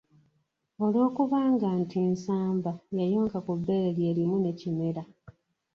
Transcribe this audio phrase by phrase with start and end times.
[0.83, 5.03] Olw'okubanga nti Nsamba yayonka ku bbeere lye limu ne Kimera.